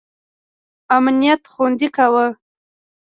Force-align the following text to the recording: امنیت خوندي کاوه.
امنیت 0.95 1.41
خوندي 1.53 1.87
کاوه. 1.95 2.25